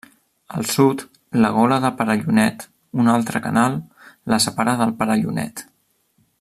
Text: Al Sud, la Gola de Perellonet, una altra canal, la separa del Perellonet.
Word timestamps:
Al 0.59 0.63
Sud, 0.69 1.03
la 1.43 1.51
Gola 1.57 1.77
de 1.83 1.91
Perellonet, 1.99 2.65
una 3.03 3.13
altra 3.19 3.43
canal, 3.47 3.79
la 4.35 4.43
separa 4.47 4.77
del 4.81 4.99
Perellonet. 5.03 5.67